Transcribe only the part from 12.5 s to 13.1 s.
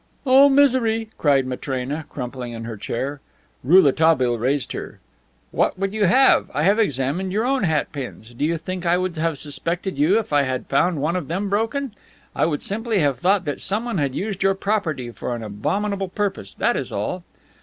simply